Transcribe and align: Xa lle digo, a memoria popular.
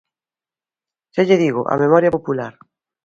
Xa 1.13 1.21
lle 1.27 1.41
digo, 1.43 1.61
a 1.73 1.75
memoria 1.83 2.15
popular. 2.17 2.53